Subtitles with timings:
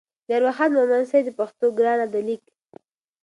[0.27, 2.43] د ارواښاد مومند صیب د پښتو ګرانه ده لیک